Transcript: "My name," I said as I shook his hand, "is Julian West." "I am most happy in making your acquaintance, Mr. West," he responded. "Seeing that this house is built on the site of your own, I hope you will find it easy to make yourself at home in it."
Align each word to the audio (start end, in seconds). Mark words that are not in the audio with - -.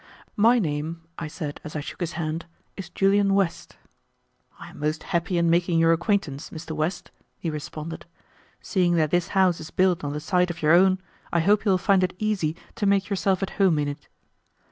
"My 0.35 0.57
name," 0.57 1.03
I 1.19 1.27
said 1.27 1.61
as 1.63 1.75
I 1.75 1.79
shook 1.79 1.99
his 1.99 2.13
hand, 2.13 2.47
"is 2.75 2.89
Julian 2.89 3.35
West." 3.35 3.77
"I 4.59 4.71
am 4.71 4.79
most 4.79 5.03
happy 5.03 5.37
in 5.37 5.47
making 5.47 5.77
your 5.77 5.93
acquaintance, 5.93 6.49
Mr. 6.49 6.71
West," 6.71 7.11
he 7.37 7.51
responded. 7.51 8.07
"Seeing 8.61 8.95
that 8.95 9.11
this 9.11 9.27
house 9.37 9.59
is 9.59 9.69
built 9.69 10.03
on 10.03 10.13
the 10.13 10.19
site 10.19 10.49
of 10.49 10.63
your 10.63 10.71
own, 10.73 10.97
I 11.31 11.39
hope 11.41 11.65
you 11.65 11.69
will 11.69 11.77
find 11.77 12.03
it 12.03 12.15
easy 12.17 12.55
to 12.77 12.87
make 12.87 13.11
yourself 13.11 13.43
at 13.43 13.51
home 13.61 13.77
in 13.77 13.87
it." 13.89 14.07